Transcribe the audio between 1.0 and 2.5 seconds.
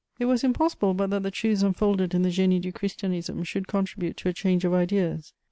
that the truths unfolded in the